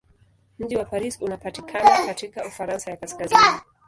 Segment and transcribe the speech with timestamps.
[0.59, 3.41] Mji wa Paris unapatikana katika Ufaransa ya kaskazini.